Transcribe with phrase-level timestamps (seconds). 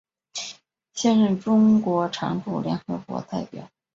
[0.95, 3.69] 现任中国常驻联合国代表。